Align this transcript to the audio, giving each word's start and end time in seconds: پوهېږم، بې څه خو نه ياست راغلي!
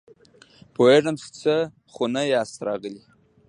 پوهېږم، 0.75 1.15
بې 1.21 1.27
څه 1.39 1.55
خو 1.93 2.03
نه 2.13 2.21
ياست 2.33 2.55
راغلي! 2.67 3.01